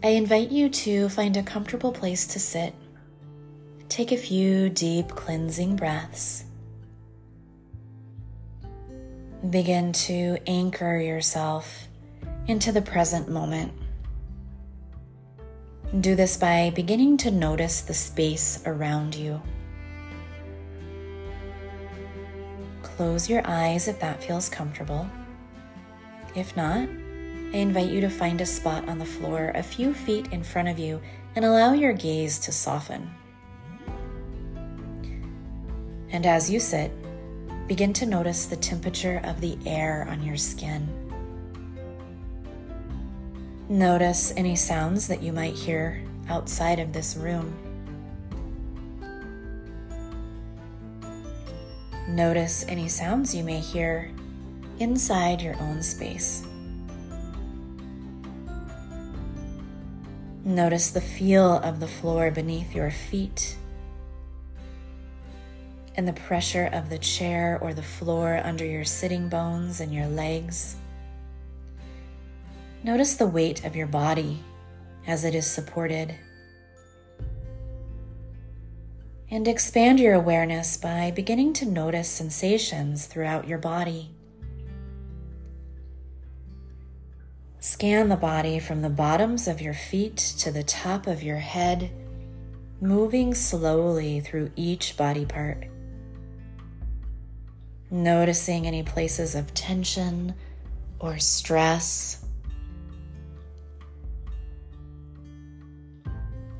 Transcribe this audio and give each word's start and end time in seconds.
I 0.00 0.10
invite 0.10 0.52
you 0.52 0.68
to 0.68 1.08
find 1.08 1.36
a 1.36 1.42
comfortable 1.42 1.90
place 1.90 2.24
to 2.28 2.38
sit. 2.38 2.72
Take 3.88 4.12
a 4.12 4.16
few 4.16 4.68
deep 4.68 5.08
cleansing 5.08 5.74
breaths. 5.74 6.44
Begin 9.50 9.92
to 9.92 10.38
anchor 10.46 10.98
yourself 10.98 11.88
into 12.46 12.70
the 12.70 12.82
present 12.82 13.28
moment. 13.28 13.72
Do 16.00 16.14
this 16.14 16.36
by 16.36 16.70
beginning 16.76 17.16
to 17.18 17.32
notice 17.32 17.80
the 17.80 17.94
space 17.94 18.62
around 18.66 19.16
you. 19.16 19.42
Close 22.82 23.28
your 23.28 23.42
eyes 23.44 23.88
if 23.88 23.98
that 23.98 24.22
feels 24.22 24.48
comfortable. 24.48 25.08
If 26.36 26.56
not, 26.56 26.88
I 27.52 27.56
invite 27.56 27.88
you 27.88 28.02
to 28.02 28.10
find 28.10 28.40
a 28.40 28.46
spot 28.46 28.88
on 28.88 28.98
the 28.98 29.06
floor 29.06 29.52
a 29.54 29.62
few 29.62 29.94
feet 29.94 30.32
in 30.32 30.42
front 30.42 30.68
of 30.68 30.78
you 30.78 31.00
and 31.34 31.44
allow 31.44 31.72
your 31.72 31.94
gaze 31.94 32.38
to 32.40 32.52
soften. 32.52 33.10
And 36.10 36.26
as 36.26 36.50
you 36.50 36.60
sit, 36.60 36.92
begin 37.66 37.92
to 37.94 38.06
notice 38.06 38.46
the 38.46 38.56
temperature 38.56 39.20
of 39.24 39.40
the 39.40 39.56
air 39.64 40.06
on 40.10 40.22
your 40.22 40.36
skin. 40.36 40.88
Notice 43.70 44.32
any 44.36 44.56
sounds 44.56 45.06
that 45.08 45.22
you 45.22 45.32
might 45.32 45.54
hear 45.54 46.02
outside 46.28 46.78
of 46.78 46.92
this 46.92 47.16
room. 47.16 47.54
Notice 52.08 52.64
any 52.68 52.88
sounds 52.88 53.34
you 53.34 53.42
may 53.42 53.60
hear 53.60 54.10
inside 54.78 55.40
your 55.40 55.58
own 55.60 55.82
space. 55.82 56.46
Notice 60.48 60.92
the 60.92 61.02
feel 61.02 61.58
of 61.58 61.78
the 61.78 61.86
floor 61.86 62.30
beneath 62.30 62.74
your 62.74 62.90
feet 62.90 63.54
and 65.94 66.08
the 66.08 66.14
pressure 66.14 66.70
of 66.72 66.88
the 66.88 66.96
chair 66.96 67.58
or 67.60 67.74
the 67.74 67.82
floor 67.82 68.40
under 68.42 68.64
your 68.64 68.86
sitting 68.86 69.28
bones 69.28 69.78
and 69.78 69.92
your 69.92 70.06
legs. 70.06 70.76
Notice 72.82 73.16
the 73.16 73.26
weight 73.26 73.62
of 73.66 73.76
your 73.76 73.88
body 73.88 74.42
as 75.06 75.22
it 75.22 75.34
is 75.34 75.46
supported. 75.46 76.14
And 79.30 79.46
expand 79.46 80.00
your 80.00 80.14
awareness 80.14 80.78
by 80.78 81.10
beginning 81.10 81.52
to 81.54 81.66
notice 81.66 82.08
sensations 82.08 83.04
throughout 83.04 83.46
your 83.46 83.58
body. 83.58 84.12
Scan 87.70 88.08
the 88.08 88.16
body 88.16 88.58
from 88.58 88.80
the 88.80 88.88
bottoms 88.88 89.46
of 89.46 89.60
your 89.60 89.74
feet 89.74 90.16
to 90.16 90.50
the 90.50 90.62
top 90.62 91.06
of 91.06 91.22
your 91.22 91.36
head, 91.36 91.90
moving 92.80 93.34
slowly 93.34 94.20
through 94.20 94.50
each 94.56 94.96
body 94.96 95.26
part. 95.26 95.66
Noticing 97.90 98.66
any 98.66 98.82
places 98.82 99.34
of 99.34 99.52
tension 99.52 100.34
or 100.98 101.18
stress. 101.18 102.24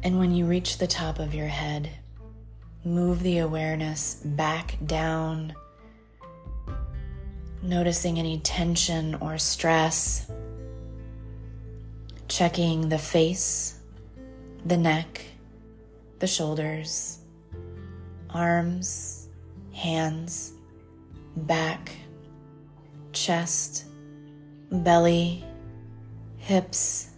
And 0.03 0.19
when 0.19 0.35
you 0.35 0.45
reach 0.45 0.77
the 0.77 0.87
top 0.87 1.21
of 1.21 1.33
your 1.33 1.49
head, 1.49 1.89
move 2.85 3.23
the 3.23 3.39
awareness 3.39 4.17
back 4.23 4.77
down, 4.85 5.55
noticing 7.63 8.19
any 8.19 8.41
tension 8.41 9.15
or 9.15 9.39
stress 9.39 10.31
checking 12.29 12.89
the 12.89 12.99
face, 12.99 13.81
the 14.65 14.77
neck, 14.77 15.25
the 16.19 16.27
shoulders, 16.27 17.19
arms, 18.31 19.29
hands, 19.73 20.53
back, 21.37 21.91
chest, 23.13 23.87
belly, 24.71 25.45
hips, 26.37 27.11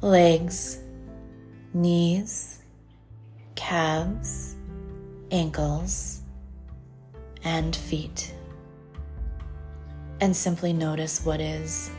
legs, 0.00 0.80
knees, 1.74 2.62
calves, 3.54 4.56
ankles, 5.30 6.22
and 7.44 7.76
feet. 7.76 8.34
And 10.20 10.34
simply 10.34 10.72
notice 10.72 11.24
what 11.24 11.40
is. 11.40 11.90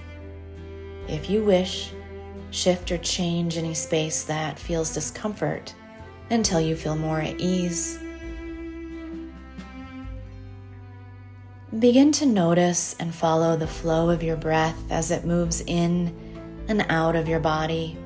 If 1.08 1.30
you 1.30 1.44
wish, 1.44 1.93
Shift 2.54 2.92
or 2.92 3.00
change 3.00 3.58
any 3.58 3.74
space 3.74 4.26
that 4.26 4.60
feels 4.60 4.94
discomfort 4.94 5.74
until 6.30 6.62
you 6.62 6.76
feel 6.76 6.96
more 6.96 7.20
at 7.20 7.42
ease. 7.42 7.98
Begin 11.80 12.12
to 12.12 12.28
notice 12.28 12.96
and 13.00 13.14
follow 13.14 13.58
the 13.58 13.66
flow 13.66 14.12
of 14.12 14.22
your 14.22 14.36
breath 14.36 14.78
as 14.92 15.10
it 15.10 15.26
moves 15.26 15.62
in 15.62 16.16
and 16.68 16.86
out 16.90 17.16
of 17.16 17.28
your 17.28 17.40
body, 17.40 17.98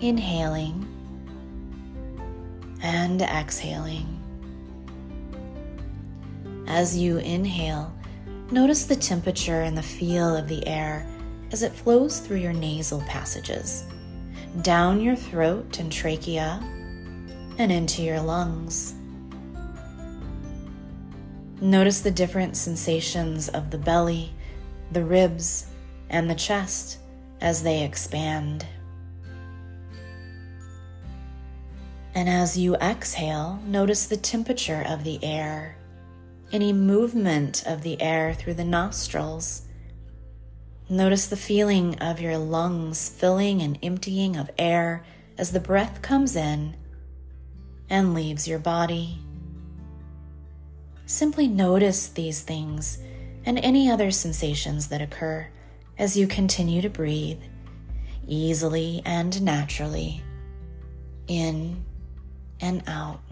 inhaling 0.00 0.88
and 2.82 3.20
exhaling. 3.20 4.08
As 6.66 6.96
you 6.96 7.18
inhale, 7.18 7.94
notice 8.50 8.86
the 8.86 8.96
temperature 8.96 9.60
and 9.60 9.76
the 9.76 9.82
feel 9.82 10.34
of 10.34 10.48
the 10.48 10.66
air 10.66 11.06
as 11.52 11.62
it 11.62 11.72
flows 11.72 12.20
through 12.20 12.38
your 12.38 12.52
nasal 12.52 13.00
passages, 13.02 13.84
down 14.62 15.00
your 15.00 15.16
throat 15.16 15.78
and 15.78 15.90
trachea, 15.92 16.60
and 17.58 17.70
into 17.70 18.02
your 18.02 18.20
lungs. 18.20 18.94
Notice 21.60 22.00
the 22.00 22.10
different 22.10 22.56
sensations 22.56 23.48
of 23.48 23.70
the 23.70 23.78
belly, 23.78 24.32
the 24.92 25.04
ribs, 25.04 25.66
and 26.10 26.28
the 26.28 26.34
chest 26.34 26.98
as 27.40 27.62
they 27.62 27.84
expand. 27.84 28.66
And 32.14 32.28
as 32.28 32.56
you 32.56 32.76
exhale, 32.76 33.60
notice 33.66 34.06
the 34.06 34.16
temperature 34.16 34.84
of 34.86 35.04
the 35.04 35.22
air, 35.24 35.76
any 36.52 36.72
movement 36.72 37.64
of 37.66 37.82
the 37.82 38.00
air 38.00 38.34
through 38.34 38.54
the 38.54 38.64
nostrils 38.64 39.62
Notice 40.88 41.26
the 41.26 41.36
feeling 41.36 41.98
of 41.98 42.20
your 42.20 42.36
lungs 42.36 43.08
filling 43.08 43.62
and 43.62 43.78
emptying 43.82 44.36
of 44.36 44.50
air 44.58 45.04
as 45.38 45.52
the 45.52 45.60
breath 45.60 46.02
comes 46.02 46.36
in 46.36 46.76
and 47.88 48.12
leaves 48.12 48.46
your 48.46 48.58
body. 48.58 49.18
Simply 51.06 51.48
notice 51.48 52.08
these 52.08 52.42
things 52.42 52.98
and 53.46 53.58
any 53.58 53.90
other 53.90 54.10
sensations 54.10 54.88
that 54.88 55.00
occur 55.00 55.48
as 55.98 56.18
you 56.18 56.26
continue 56.26 56.82
to 56.82 56.90
breathe 56.90 57.40
easily 58.26 59.00
and 59.06 59.40
naturally 59.42 60.22
in 61.26 61.82
and 62.60 62.82
out. 62.86 63.23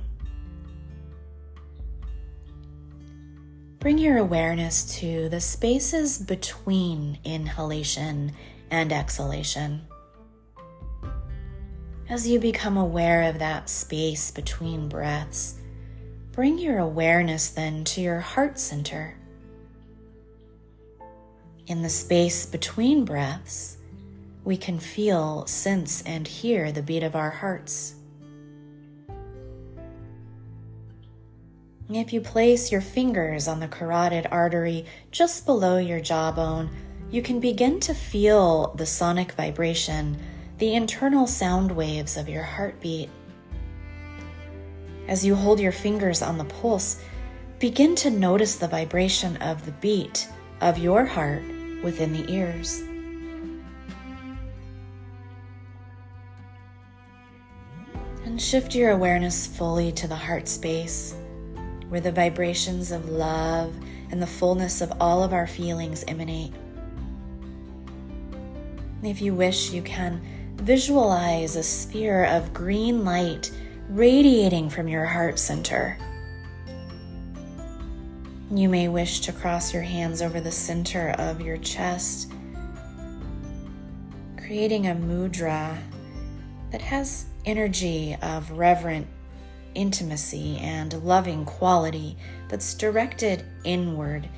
Bring 3.83 3.99
your 3.99 4.19
awareness 4.19 4.85
to 5.01 5.29
the 5.29 5.41
spaces 5.41 6.17
between 6.17 7.19
inhalation 7.25 8.31
and 8.71 8.93
exhalation. 8.93 9.89
As 12.09 12.29
you 12.29 12.39
become 12.39 12.77
aware 12.77 13.25
of 13.25 13.41
that 13.41 13.69
space 13.69 14.31
between 14.31 14.89
breaths, 14.89 15.57
bring 16.31 16.61
your 16.61 16.79
awareness 16.79 17.51
then 17.51 17.83
to 17.87 18.01
your 18.01 18.21
heart 18.21 18.61
center. 18.61 19.17
In 21.67 21.83
the 21.83 21.91
space 21.91 22.47
between 22.47 23.05
breaths, 23.05 23.79
we 24.45 24.57
can 24.57 24.79
feel, 24.79 25.45
sense, 25.49 26.03
and 26.03 26.29
hear 26.29 26.71
the 26.71 26.83
beat 26.83 27.03
of 27.03 27.17
our 27.17 27.31
hearts. 27.31 27.97
If 31.95 32.13
you 32.13 32.23
place 32.23 32.73
your 32.73 32.81
fingers 32.81 33.47
on 33.47 33.61
the 33.61 33.69
carotid 33.69 34.27
artery 34.31 34.87
just 35.11 35.45
below 35.45 35.77
your 35.77 36.01
jawbone, 36.01 36.71
you 37.11 37.21
can 37.21 37.39
begin 37.39 37.81
to 37.81 37.93
feel 37.93 38.73
the 38.75 38.87
sonic 38.87 39.33
vibration, 39.33 40.19
the 40.57 40.75
internal 40.75 41.27
sound 41.27 41.73
waves 41.73 42.17
of 42.17 42.31
your 42.31 42.45
heartbeat. 42.45 43.11
As 45.07 45.23
you 45.25 45.35
hold 45.35 45.61
your 45.61 45.73
fingers 45.73 46.23
on 46.23 46.39
the 46.39 46.45
pulse, 46.45 46.99
begin 47.59 47.95
to 47.97 48.11
notice 48.11 48.57
the 48.57 48.69
vibration 48.69 49.37
of 49.37 49.67
the 49.67 49.73
beat 49.73 50.29
of 50.63 50.79
your 50.79 51.05
heart 51.05 51.43
within 51.85 52.15
the 52.15 52.33
ears. 52.33 52.81
And 58.25 58.41
shift 58.41 58.75
your 58.75 58.93
awareness 58.93 59.47
fully 59.47 59.93
to 59.93 60.09
the 60.09 60.17
heart 60.17 60.49
space 60.49 61.17
where 61.93 62.01
the 62.01 62.11
vibrations 62.11 62.91
of 62.91 63.11
love 63.11 63.75
and 64.11 64.23
the 64.23 64.27
fullness 64.27 64.81
of 64.81 64.91
all 64.99 65.23
of 65.23 65.35
our 65.35 65.47
feelings 65.47 66.03
emanate. 66.09 66.51
If 69.03 69.21
you 69.21 69.35
wish, 69.35 69.73
you 69.73 69.83
can 69.83 70.23
visualize 70.57 71.55
a 71.55 71.63
sphere 71.63 72.25
of 72.25 72.55
green 72.55 73.05
light 73.05 73.53
radiating 73.91 74.71
from 74.71 74.89
your 74.89 75.05
heart 75.05 75.39
center. 75.39 75.99
You 78.51 78.71
may 78.71 78.89
wish 78.89 79.21
to 79.21 79.33
cross 79.35 79.75
your 79.75 79.83
hands 79.83 80.23
over 80.23 80.41
the 80.41 80.51
center 80.51 81.11
of 81.19 81.43
your 81.43 81.59
chest, 81.59 82.33
creating 84.39 84.87
a 84.87 84.95
mudra 84.95 85.77
that 86.71 86.81
has 86.81 87.27
energy 87.45 88.17
of 88.23 88.51
reverent 88.51 89.09
intimacy 89.75 90.59
and 90.59 91.03
loving 91.03 91.45
quality 91.45 92.17
that's 92.49 92.75
directed 92.75 93.45
inward 93.65 94.29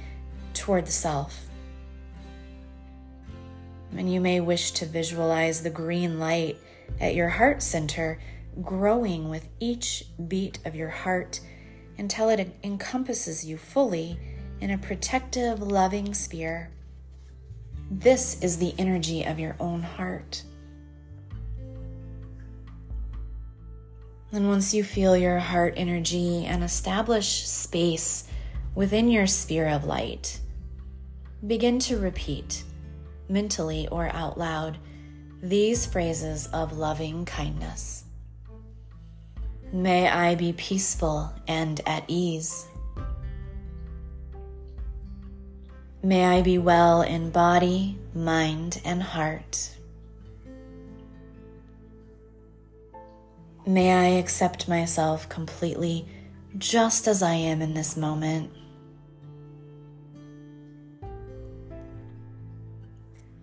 toward 0.52 0.86
the 0.86 0.92
self. 0.92 1.46
And 3.96 4.12
you 4.12 4.20
may 4.20 4.40
wish 4.40 4.72
to 4.72 4.86
visualize 4.86 5.62
the 5.62 5.70
green 5.70 6.18
light 6.18 6.58
at 7.00 7.14
your 7.14 7.28
heart 7.28 7.62
center 7.62 8.18
growing 8.62 9.28
with 9.28 9.48
each 9.60 10.04
beat 10.28 10.58
of 10.64 10.74
your 10.74 10.90
heart 10.90 11.40
until 11.98 12.28
it 12.28 12.56
encompasses 12.62 13.44
you 13.44 13.56
fully 13.56 14.18
in 14.60 14.70
a 14.70 14.78
protective, 14.78 15.60
loving 15.60 16.14
sphere. 16.14 16.70
This 17.90 18.42
is 18.42 18.58
the 18.58 18.74
energy 18.78 19.24
of 19.24 19.38
your 19.38 19.56
own 19.60 19.82
heart. 19.82 20.42
And 24.32 24.48
once 24.48 24.74
you 24.74 24.82
feel 24.82 25.16
your 25.16 25.38
heart 25.38 25.74
energy 25.76 26.44
and 26.44 26.64
establish 26.64 27.46
space 27.46 28.24
within 28.74 29.08
your 29.08 29.26
sphere 29.26 29.68
of 29.68 29.84
light, 29.84 30.40
begin 31.46 31.78
to 31.78 31.98
repeat 31.98 32.64
mentally 33.28 33.86
or 33.88 34.08
out 34.08 34.38
loud 34.38 34.78
these 35.42 35.86
phrases 35.86 36.46
of 36.48 36.76
loving 36.76 37.24
kindness. 37.24 38.04
May 39.72 40.08
I 40.08 40.34
be 40.36 40.52
peaceful 40.52 41.32
and 41.46 41.80
at 41.86 42.04
ease. 42.08 42.66
May 46.02 46.24
I 46.24 46.42
be 46.42 46.58
well 46.58 47.02
in 47.02 47.30
body, 47.30 47.98
mind, 48.14 48.80
and 48.84 49.02
heart. 49.02 49.73
May 53.66 53.94
I 53.94 54.18
accept 54.18 54.68
myself 54.68 55.26
completely 55.30 56.06
just 56.58 57.08
as 57.08 57.22
I 57.22 57.32
am 57.32 57.62
in 57.62 57.72
this 57.72 57.96
moment. 57.96 58.50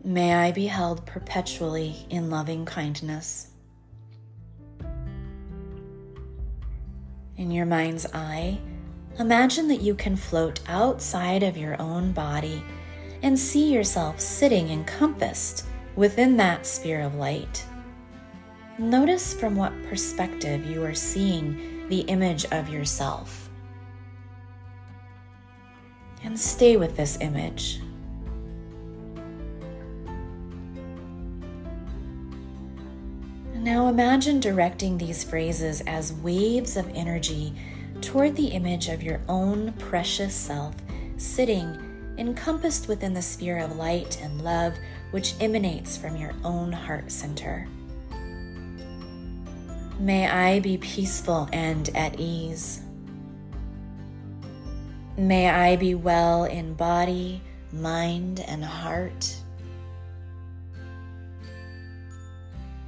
May 0.03 0.35
I 0.35 0.51
be 0.51 0.67
held 0.67 1.07
perpetually 1.07 2.05
in 2.11 2.29
loving 2.29 2.65
kindness. 2.65 3.47
In 7.35 7.49
your 7.49 7.65
mind's 7.65 8.05
eye, 8.13 8.59
imagine 9.17 9.67
that 9.69 9.81
you 9.81 9.95
can 9.95 10.15
float 10.15 10.59
outside 10.67 11.41
of 11.41 11.57
your 11.57 11.81
own 11.81 12.11
body 12.11 12.63
and 13.23 13.39
see 13.39 13.73
yourself 13.73 14.19
sitting 14.19 14.69
encompassed 14.69 15.65
within 15.95 16.37
that 16.37 16.67
sphere 16.67 17.01
of 17.01 17.15
light. 17.15 17.65
Notice 18.81 19.31
from 19.31 19.55
what 19.55 19.71
perspective 19.83 20.65
you 20.65 20.83
are 20.83 20.95
seeing 20.95 21.87
the 21.89 21.99
image 21.99 22.45
of 22.45 22.67
yourself. 22.67 23.47
And 26.23 26.39
stay 26.39 26.77
with 26.77 26.97
this 26.97 27.19
image. 27.21 27.79
Now 33.53 33.87
imagine 33.87 34.39
directing 34.39 34.97
these 34.97 35.23
phrases 35.23 35.81
as 35.81 36.13
waves 36.13 36.75
of 36.75 36.89
energy 36.95 37.53
toward 38.01 38.35
the 38.35 38.47
image 38.47 38.89
of 38.89 39.03
your 39.03 39.21
own 39.29 39.73
precious 39.73 40.33
self, 40.33 40.73
sitting 41.17 41.77
encompassed 42.17 42.87
within 42.87 43.13
the 43.13 43.21
sphere 43.21 43.59
of 43.59 43.75
light 43.75 44.19
and 44.23 44.41
love 44.41 44.73
which 45.11 45.35
emanates 45.39 45.95
from 45.95 46.17
your 46.17 46.33
own 46.43 46.71
heart 46.71 47.11
center. 47.11 47.67
May 50.01 50.27
I 50.27 50.59
be 50.61 50.79
peaceful 50.79 51.47
and 51.53 51.87
at 51.89 52.19
ease. 52.19 52.81
May 55.15 55.47
I 55.47 55.75
be 55.75 55.93
well 55.93 56.45
in 56.45 56.73
body, 56.73 57.39
mind, 57.71 58.39
and 58.47 58.65
heart. 58.65 59.35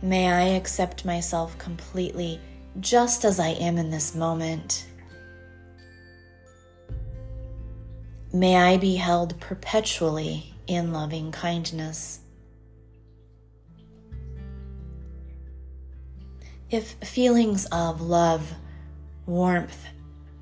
May 0.01 0.27
I 0.27 0.55
accept 0.55 1.05
myself 1.05 1.55
completely 1.59 2.41
just 2.79 3.25
as 3.25 3.39
I 3.39 3.49
am 3.49 3.77
in 3.77 3.91
this 3.91 4.15
moment. 4.15 4.87
May 8.33 8.55
I 8.55 8.77
be 8.77 8.95
held 8.95 9.39
perpetually 9.39 10.55
in 10.65 10.91
loving 10.91 11.31
kindness. 11.31 12.22
If 16.73 16.93
feelings 16.93 17.67
of 17.67 18.01
love, 18.01 18.51
warmth, 19.27 19.85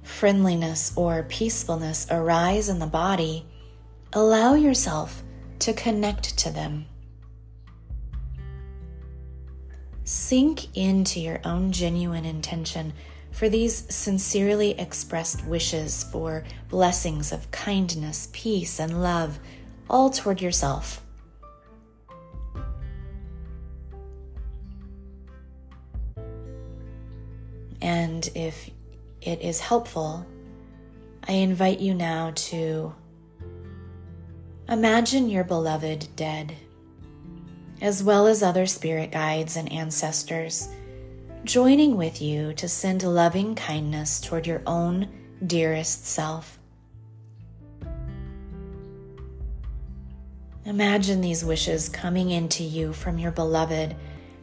friendliness, 0.02 0.94
or 0.96 1.24
peacefulness 1.24 2.08
arise 2.10 2.70
in 2.70 2.80
the 2.80 2.88
body, 2.88 3.46
allow 4.14 4.54
yourself 4.54 5.24
to 5.60 5.74
connect 5.74 6.38
to 6.38 6.50
them. 6.50 6.86
Sink 10.06 10.74
into 10.74 11.20
your 11.20 11.42
own 11.44 11.74
genuine 11.74 12.24
intention 12.24 12.94
for 13.32 13.50
these 13.50 13.94
sincerely 13.94 14.80
expressed 14.80 15.44
wishes 15.46 16.06
for 16.14 16.46
blessings 16.70 17.34
of 17.34 17.52
kindness, 17.52 18.30
peace, 18.32 18.80
and 18.80 19.04
love, 19.04 19.38
all 19.90 20.10
toward 20.10 20.42
yourself. 20.42 21.06
And 27.82 28.30
if 28.36 28.70
it 29.22 29.42
is 29.42 29.60
helpful, 29.60 30.26
I 31.28 31.34
invite 31.34 31.80
you 31.80 31.94
now 31.94 32.32
to 32.36 32.94
imagine 34.70 35.30
your 35.30 35.44
beloved 35.44 36.08
dead, 36.16 36.56
as 37.82 38.04
well 38.04 38.28
as 38.28 38.44
other 38.44 38.66
spirit 38.66 39.12
guides 39.12 39.56
and 39.56 39.72
ancestors, 39.72 40.70
joining 41.44 41.98
with 41.98 42.22
you 42.22 42.54
to 42.54 42.68
send 42.68 43.04
loving 43.04 43.56
kindness 43.56 44.22
toward 44.22 44.48
your 44.48 44.62
own 44.66 45.08
dearest 45.46 46.06
self. 46.06 46.60
Imagine 50.64 51.22
these 51.22 51.44
wishes 51.44 51.90
coming 51.90 52.30
into 52.30 52.64
you 52.64 52.94
from 52.94 53.18
your 53.18 53.32
beloved 53.32 53.96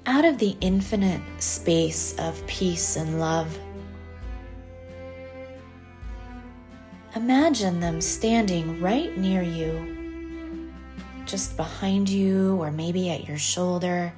out 0.09 0.25
of 0.25 0.39
the 0.39 0.57
infinite 0.63 1.21
space 1.39 2.19
of 2.19 2.45
peace 2.47 2.97
and 2.97 3.21
love. 3.21 3.59
Imagine 7.15 7.79
them 7.79 8.01
standing 8.01 8.81
right 8.81 9.15
near 9.19 9.43
you, 9.43 10.73
just 11.27 11.59
behind 11.59 12.09
you, 12.09 12.57
or 12.57 12.71
maybe 12.71 13.11
at 13.11 13.29
your 13.29 13.37
shoulder, 13.37 14.11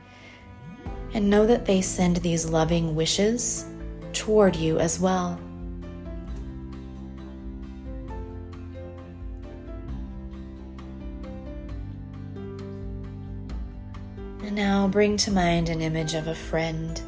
and 1.13 1.29
know 1.29 1.45
that 1.45 1.67
they 1.67 1.83
send 1.83 2.19
these 2.19 2.47
loving 2.47 2.95
wishes 2.95 3.67
toward 4.13 4.55
you 4.55 4.79
as 4.79 5.01
well. 5.01 5.41
Now 14.81 14.89
bring 14.89 15.19
to 15.19 15.31
mind 15.31 15.69
an 15.69 15.83
image 15.83 16.15
of 16.15 16.27
a 16.27 16.35
friend, 16.35 17.03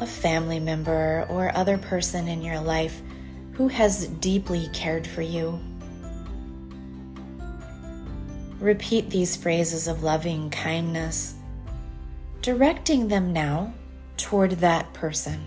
a 0.00 0.06
family 0.06 0.58
member, 0.58 1.24
or 1.30 1.56
other 1.56 1.78
person 1.78 2.26
in 2.26 2.42
your 2.42 2.58
life 2.58 3.00
who 3.52 3.68
has 3.68 4.08
deeply 4.08 4.68
cared 4.72 5.06
for 5.06 5.22
you. 5.22 5.60
Repeat 8.58 9.08
these 9.08 9.36
phrases 9.36 9.86
of 9.86 10.02
loving 10.02 10.50
kindness, 10.50 11.36
directing 12.42 13.06
them 13.06 13.32
now 13.32 13.72
toward 14.16 14.50
that 14.58 14.92
person. 14.94 15.40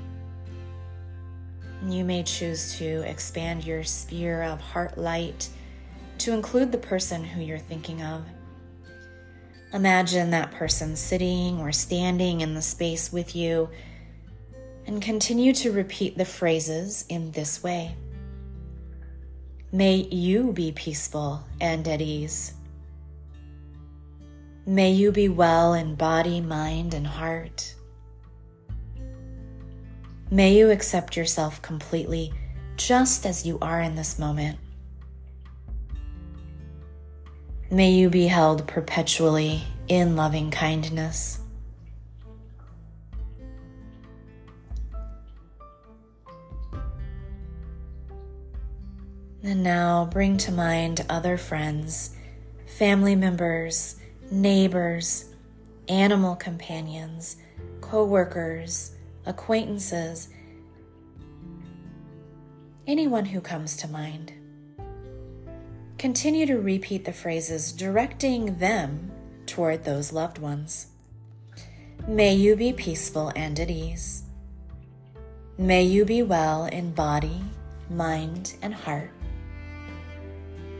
You 1.86 2.06
may 2.06 2.24
choose 2.24 2.78
to 2.78 3.02
expand 3.02 3.66
your 3.66 3.84
sphere 3.84 4.44
of 4.44 4.62
heart 4.62 4.98
light 4.98 5.50
to 6.20 6.32
include 6.32 6.72
the 6.72 6.78
person 6.78 7.26
who 7.26 7.42
you're 7.42 7.60
thinking 7.60 8.02
of. 8.02 8.24
Imagine 9.74 10.30
that 10.32 10.52
person 10.52 10.96
sitting 10.96 11.60
or 11.60 11.72
standing 11.72 12.42
in 12.42 12.54
the 12.54 12.62
space 12.62 13.12
with 13.12 13.36
you 13.36 13.70
and 14.86 15.02
continue 15.02 15.54
to 15.54 15.72
repeat 15.72 16.18
the 16.18 16.26
phrases 16.26 17.06
in 17.10 17.32
this 17.32 17.62
way. 17.62 17.96
May 19.72 20.08
you 20.10 20.54
be 20.54 20.72
peaceful 20.72 21.44
and 21.60 21.86
at 21.88 22.02
ease. 22.02 22.54
May 24.66 24.92
you 24.92 25.12
be 25.12 25.28
well 25.28 25.74
in 25.74 25.96
body, 25.96 26.40
mind, 26.40 26.94
and 26.94 27.06
heart. 27.06 27.76
May 30.32 30.58
you 30.58 30.72
accept 30.72 31.18
yourself 31.18 31.62
completely 31.62 32.34
just 32.78 33.26
as 33.26 33.46
you 33.46 33.58
are 33.62 33.82
in 33.82 33.96
this 33.96 34.18
moment. 34.18 34.60
May 37.70 37.92
you 37.92 38.10
be 38.10 38.28
held 38.28 38.66
perpetually 38.66 39.64
in 39.90 40.16
loving 40.16 40.52
kindness. 40.52 41.42
And 49.44 49.64
now 49.64 50.06
bring 50.06 50.38
to 50.38 50.52
mind 50.54 51.06
other 51.10 51.38
friends, 51.38 52.16
family 52.66 53.16
members, 53.16 53.98
neighbors, 54.32 55.26
animal 55.90 56.38
companions, 56.38 57.36
co 57.82 58.06
workers, 58.06 58.94
acquaintances, 59.26 60.30
anyone 62.88 63.26
who 63.26 63.42
comes 63.42 63.76
to 63.78 63.90
mind. 63.90 64.37
Continue 65.98 66.46
to 66.46 66.60
repeat 66.60 67.06
the 67.06 67.12
phrases 67.12 67.72
directing 67.72 68.60
them 68.60 69.12
toward 69.48 69.84
those 69.84 70.14
loved 70.14 70.38
ones. 70.38 70.88
May 72.08 72.36
you 72.36 72.56
be 72.56 72.72
peaceful 72.72 73.32
and 73.36 73.60
at 73.60 73.72
ease. 73.72 74.22
May 75.58 75.82
you 75.82 76.06
be 76.06 76.22
well 76.22 76.66
in 76.66 76.94
body, 76.94 77.42
mind, 77.90 78.58
and 78.62 78.76
heart. 78.76 79.10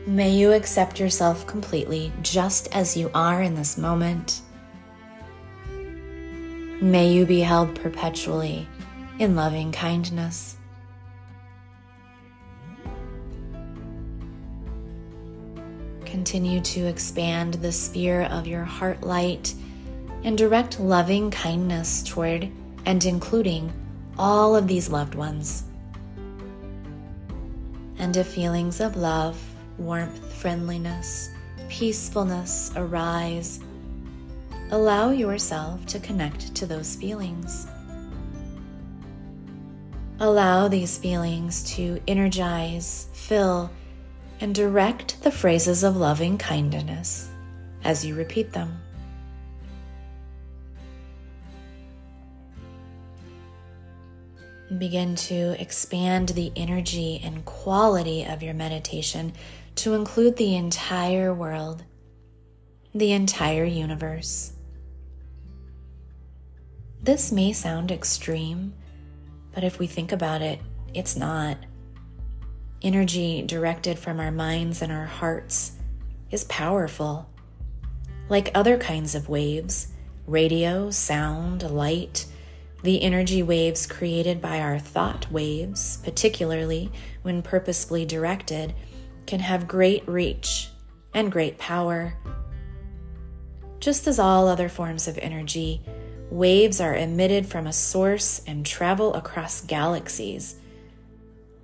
May 0.06 0.30
you 0.30 0.52
accept 0.52 1.00
yourself 1.00 1.48
completely 1.48 2.12
just 2.22 2.68
as 2.72 2.96
you 2.96 3.10
are 3.12 3.42
in 3.42 3.56
this 3.56 3.76
moment. 3.76 4.40
May 6.80 7.12
you 7.12 7.26
be 7.26 7.40
held 7.40 7.74
perpetually 7.74 8.68
in 9.18 9.34
loving 9.34 9.72
kindness. 9.72 10.57
Continue 16.08 16.62
to 16.62 16.86
expand 16.86 17.54
the 17.54 17.70
sphere 17.70 18.22
of 18.22 18.46
your 18.46 18.64
heart 18.64 19.02
light 19.02 19.52
and 20.24 20.38
direct 20.38 20.80
loving 20.80 21.30
kindness 21.30 22.02
toward 22.02 22.48
and 22.86 23.04
including 23.04 23.70
all 24.18 24.56
of 24.56 24.66
these 24.66 24.88
loved 24.88 25.14
ones. 25.14 25.64
And 27.98 28.16
if 28.16 28.28
feelings 28.28 28.80
of 28.80 28.96
love, 28.96 29.38
warmth, 29.76 30.32
friendliness, 30.32 31.28
peacefulness 31.68 32.72
arise, 32.74 33.60
allow 34.70 35.10
yourself 35.10 35.84
to 35.86 36.00
connect 36.00 36.54
to 36.54 36.64
those 36.64 36.96
feelings. 36.96 37.66
Allow 40.20 40.68
these 40.68 40.96
feelings 40.96 41.62
to 41.74 42.00
energize, 42.08 43.08
fill, 43.12 43.70
and 44.40 44.54
direct 44.54 45.22
the 45.22 45.30
phrases 45.30 45.82
of 45.82 45.96
loving 45.96 46.38
kindness 46.38 47.28
as 47.84 48.04
you 48.04 48.14
repeat 48.14 48.52
them. 48.52 48.80
Begin 54.76 55.16
to 55.16 55.60
expand 55.60 56.30
the 56.30 56.52
energy 56.54 57.20
and 57.24 57.44
quality 57.44 58.24
of 58.24 58.42
your 58.42 58.54
meditation 58.54 59.32
to 59.76 59.94
include 59.94 60.36
the 60.36 60.56
entire 60.56 61.32
world, 61.32 61.84
the 62.94 63.12
entire 63.12 63.64
universe. 63.64 64.52
This 67.02 67.32
may 67.32 67.52
sound 67.52 67.90
extreme, 67.90 68.74
but 69.52 69.64
if 69.64 69.78
we 69.78 69.86
think 69.86 70.12
about 70.12 70.42
it, 70.42 70.60
it's 70.92 71.16
not. 71.16 71.56
Energy 72.80 73.42
directed 73.42 73.98
from 73.98 74.20
our 74.20 74.30
minds 74.30 74.82
and 74.82 74.92
our 74.92 75.06
hearts 75.06 75.72
is 76.30 76.44
powerful. 76.44 77.28
Like 78.28 78.52
other 78.54 78.78
kinds 78.78 79.16
of 79.16 79.28
waves, 79.28 79.88
radio, 80.28 80.88
sound, 80.90 81.68
light, 81.68 82.26
the 82.84 83.02
energy 83.02 83.42
waves 83.42 83.84
created 83.84 84.40
by 84.40 84.60
our 84.60 84.78
thought 84.78 85.28
waves, 85.32 85.98
particularly 86.04 86.92
when 87.22 87.42
purposefully 87.42 88.04
directed, 88.04 88.72
can 89.26 89.40
have 89.40 89.66
great 89.66 90.06
reach 90.06 90.68
and 91.12 91.32
great 91.32 91.58
power. 91.58 92.16
Just 93.80 94.06
as 94.06 94.20
all 94.20 94.46
other 94.46 94.68
forms 94.68 95.08
of 95.08 95.18
energy, 95.18 95.82
waves 96.30 96.80
are 96.80 96.94
emitted 96.94 97.46
from 97.46 97.66
a 97.66 97.72
source 97.72 98.40
and 98.46 98.64
travel 98.64 99.14
across 99.14 99.62
galaxies, 99.62 100.54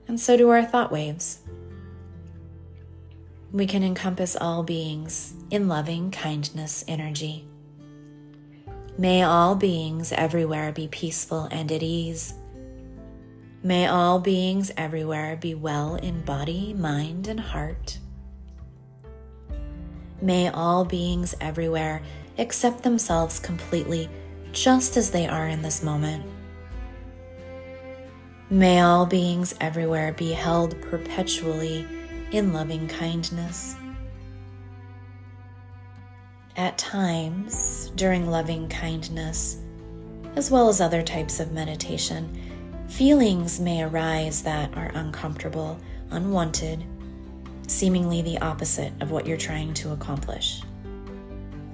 and 0.08 0.20
so 0.20 0.36
do 0.36 0.50
our 0.50 0.64
thought 0.64 0.92
waves. 0.92 1.40
We 3.52 3.66
can 3.66 3.82
encompass 3.82 4.36
all 4.36 4.62
beings 4.62 5.34
in 5.50 5.68
loving 5.68 6.10
kindness 6.10 6.84
energy. 6.88 7.46
May 8.98 9.22
all 9.22 9.54
beings 9.54 10.12
everywhere 10.12 10.72
be 10.72 10.88
peaceful 10.88 11.48
and 11.50 11.70
at 11.70 11.82
ease. 11.82 12.34
May 13.62 13.86
all 13.86 14.18
beings 14.18 14.70
everywhere 14.76 15.36
be 15.36 15.54
well 15.54 15.96
in 15.96 16.22
body, 16.22 16.74
mind, 16.74 17.28
and 17.28 17.40
heart. 17.40 17.98
May 20.20 20.48
all 20.48 20.84
beings 20.84 21.34
everywhere 21.40 22.02
accept 22.38 22.82
themselves 22.82 23.38
completely 23.38 24.08
just 24.52 24.96
as 24.96 25.10
they 25.10 25.26
are 25.26 25.48
in 25.48 25.62
this 25.62 25.82
moment. 25.82 26.24
May 28.54 28.78
all 28.78 29.04
beings 29.04 29.52
everywhere 29.60 30.12
be 30.12 30.30
held 30.30 30.80
perpetually 30.82 31.84
in 32.30 32.52
loving 32.52 32.86
kindness. 32.86 33.74
At 36.56 36.78
times, 36.78 37.90
during 37.96 38.30
loving 38.30 38.68
kindness, 38.68 39.58
as 40.36 40.52
well 40.52 40.68
as 40.68 40.80
other 40.80 41.02
types 41.02 41.40
of 41.40 41.50
meditation, 41.50 42.30
Feelings 42.86 43.58
may 43.58 43.82
arise 43.82 44.44
that 44.44 44.76
are 44.76 44.92
uncomfortable, 44.94 45.76
unwanted, 46.12 46.84
seemingly 47.66 48.22
the 48.22 48.38
opposite 48.38 48.92
of 49.00 49.10
what 49.10 49.26
you're 49.26 49.36
trying 49.36 49.74
to 49.74 49.90
accomplish. 49.90 50.62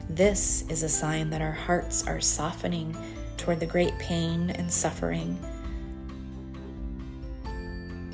This 0.09 0.65
is 0.71 0.83
a 0.83 0.89
sign 0.89 1.29
that 1.29 1.43
our 1.43 1.53
hearts 1.53 2.07
are 2.07 2.23
softening 2.23 2.97
toward 3.37 3.61
the 3.61 3.67
great 3.67 3.99
pain 3.99 4.49
and 4.49 4.73
suffering 4.73 5.39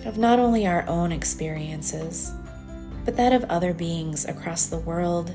of 0.07 0.17
not 0.17 0.39
only 0.39 0.67
our 0.67 0.87
own 0.89 1.11
experiences, 1.11 2.33
but 3.05 3.17
that 3.17 3.33
of 3.33 3.45
other 3.45 3.75
beings 3.75 4.25
across 4.25 4.67
the 4.67 4.79
world 4.79 5.35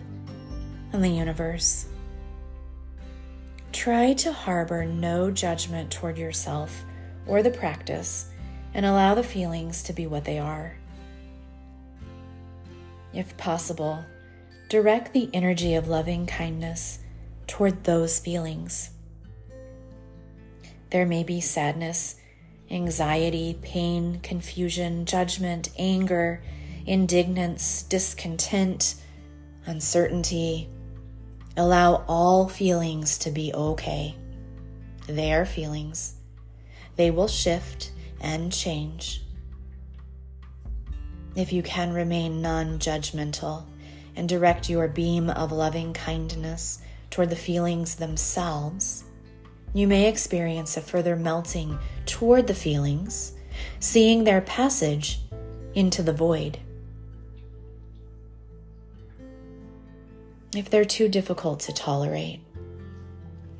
and 0.93 1.03
the 1.03 1.09
universe. 1.09 1.87
Try 3.73 4.13
to 4.13 4.31
harbor 4.31 4.85
no 4.85 5.29
judgment 5.29 5.91
toward 5.91 6.17
yourself 6.17 6.85
or 7.27 7.43
the 7.43 7.51
practice 7.51 8.29
and 8.73 8.85
allow 8.85 9.13
the 9.13 9.23
feelings 9.23 9.83
to 9.83 9.93
be 9.93 10.07
what 10.07 10.25
they 10.25 10.39
are. 10.39 10.77
If 13.13 13.35
possible, 13.35 14.05
direct 14.69 15.11
the 15.11 15.29
energy 15.33 15.75
of 15.75 15.89
loving 15.89 16.25
kindness 16.25 16.99
toward 17.45 17.83
those 17.83 18.19
feelings. 18.19 18.91
There 20.91 21.05
may 21.05 21.23
be 21.23 21.41
sadness, 21.41 22.15
anxiety, 22.71 23.57
pain, 23.61 24.19
confusion, 24.21 25.05
judgment, 25.05 25.69
anger, 25.77 26.41
indignance, 26.85 27.83
discontent, 27.83 28.95
uncertainty. 29.65 30.69
Allow 31.57 32.05
all 32.07 32.47
feelings 32.47 33.17
to 33.19 33.29
be 33.29 33.53
okay. 33.53 34.15
They 35.07 35.33
are 35.33 35.45
feelings 35.45 36.15
they 36.95 37.11
will 37.11 37.27
shift 37.27 37.91
and 38.19 38.51
change. 38.51 39.23
If 41.35 41.53
you 41.53 41.63
can 41.63 41.93
remain 41.93 42.41
non 42.41 42.79
judgmental 42.79 43.65
and 44.15 44.27
direct 44.27 44.69
your 44.69 44.87
beam 44.87 45.29
of 45.29 45.51
loving 45.51 45.93
kindness 45.93 46.79
toward 47.09 47.29
the 47.29 47.35
feelings 47.35 47.95
themselves, 47.95 49.05
you 49.73 49.87
may 49.87 50.07
experience 50.07 50.77
a 50.77 50.81
further 50.81 51.15
melting 51.15 51.77
toward 52.05 52.47
the 52.47 52.53
feelings, 52.53 53.33
seeing 53.79 54.23
their 54.23 54.41
passage 54.41 55.19
into 55.73 56.03
the 56.03 56.13
void. 56.13 56.59
If 60.55 60.69
they're 60.69 60.83
too 60.83 61.07
difficult 61.07 61.61
to 61.61 61.73
tolerate, 61.73 62.41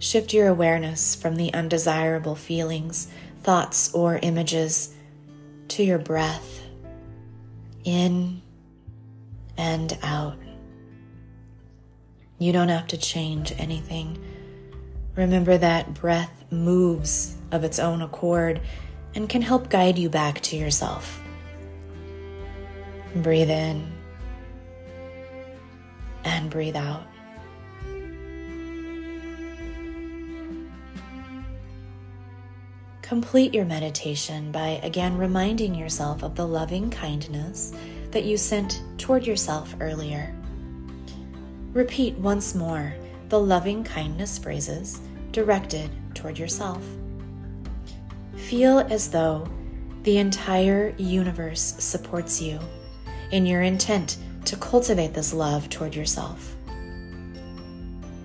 Shift 0.02 0.34
your 0.34 0.48
awareness 0.48 1.14
from 1.14 1.36
the 1.36 1.54
undesirable 1.54 2.34
feelings, 2.34 3.08
thoughts, 3.44 3.94
or 3.94 4.18
images 4.24 4.96
to 5.68 5.84
your 5.84 6.00
breath 6.00 6.64
in 7.84 8.42
and 9.60 9.96
out. 10.02 10.40
You 12.40 12.52
don't 12.52 12.70
have 12.70 12.88
to 12.88 12.98
change 12.98 13.54
anything. 13.60 14.18
Remember 15.16 15.58
that 15.58 15.94
breath 15.94 16.46
moves 16.52 17.36
of 17.52 17.64
its 17.64 17.80
own 17.80 18.02
accord 18.02 18.62
and 19.14 19.28
can 19.28 19.42
help 19.42 19.70
guide 19.70 19.98
you 19.98 20.10
back 20.10 20.40
to 20.42 20.56
yourself. 20.56 21.22
Breathe 23.16 23.50
in 23.50 23.92
and 26.24 26.50
breathe 26.50 26.78
out. 26.78 27.04
Complete 33.02 33.54
your 33.54 33.66
meditation 33.66 34.54
by 34.54 34.80
again 34.84 35.18
reminding 35.18 35.76
yourself 35.76 36.24
of 36.24 36.36
the 36.36 36.48
loving 36.48 36.90
kindness 36.90 37.74
that 38.12 38.24
you 38.24 38.38
sent 38.38 38.82
toward 38.98 39.28
yourself 39.28 39.76
earlier. 39.82 40.34
Repeat 41.74 42.16
once 42.16 42.56
more 42.56 42.94
the 43.32 43.40
loving 43.40 43.82
kindness 43.82 44.38
phrases 44.38 45.00
directed 45.32 45.90
toward 46.14 46.38
yourself. 46.38 46.84
Feel 48.36 48.80
as 48.80 49.10
though 49.10 49.48
the 50.04 50.18
entire 50.18 50.94
universe 50.98 51.62
supports 51.80 52.42
you 52.42 52.60
in 53.32 53.46
your 53.46 53.62
intent 53.62 54.18
to 54.44 54.58
cultivate 54.58 55.14
this 55.14 55.34
love 55.34 55.70
toward 55.70 55.96
yourself. 55.96 56.58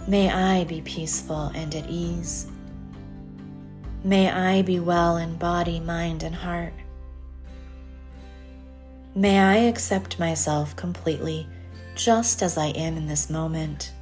May 0.09 0.29
I 0.29 0.65
be 0.65 0.81
peaceful 0.81 1.53
and 1.55 1.73
at 1.77 1.89
ease. 1.89 2.49
May 4.03 4.29
I 4.29 4.63
be 4.63 4.81
well 4.81 5.19
in 5.19 5.37
body, 5.37 5.79
mind, 5.79 6.25
and 6.25 6.35
heart. 6.35 6.75
May 9.15 9.39
I 9.39 9.57
accept 9.69 10.19
myself 10.19 10.75
completely 10.75 11.47
just 11.95 12.43
as 12.43 12.59
I 12.59 12.71
am 12.71 12.97
in 12.97 13.07
this 13.07 13.31
moment. 13.31 13.93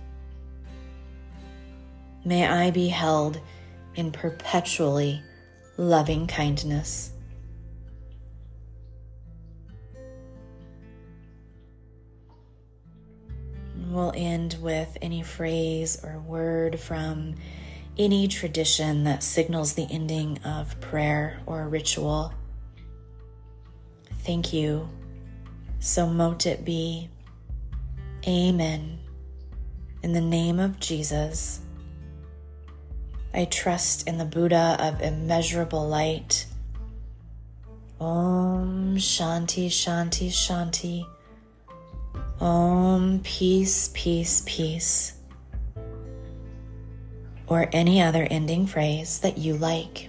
May 2.24 2.46
I 2.46 2.70
be 2.70 2.88
held 2.88 3.40
in 3.94 4.10
perpetually 4.10 5.22
loving 5.76 6.26
kindness. 6.26 7.10
We'll 13.90 14.12
end 14.16 14.56
with 14.60 14.96
any 15.02 15.22
phrase 15.22 16.02
or 16.02 16.18
word 16.18 16.80
from 16.80 17.34
any 17.96 18.26
tradition 18.26 19.04
that 19.04 19.22
signals 19.22 19.74
the 19.74 19.86
ending 19.90 20.38
of 20.44 20.80
prayer 20.80 21.38
or 21.46 21.68
ritual. 21.68 22.32
Thank 24.22 24.52
you. 24.52 24.88
So 25.78 26.06
mote 26.06 26.46
it 26.46 26.64
be. 26.64 27.10
Amen. 28.26 28.98
In 30.02 30.12
the 30.12 30.20
name 30.20 30.58
of 30.58 30.80
Jesus, 30.80 31.60
I 33.34 33.46
trust 33.46 34.06
in 34.06 34.16
the 34.16 34.24
Buddha 34.24 34.76
of 34.78 35.02
immeasurable 35.02 35.88
light. 35.88 36.46
Om 38.00 38.96
Shanti 38.96 39.66
Shanti 39.66 40.28
Shanti. 40.30 41.04
Om 42.40 43.20
Peace 43.24 43.90
Peace 43.92 44.42
Peace 44.46 45.14
or 47.46 47.68
any 47.72 48.00
other 48.00 48.26
ending 48.30 48.66
phrase 48.66 49.18
that 49.20 49.38
you 49.38 49.54
like. 49.56 50.08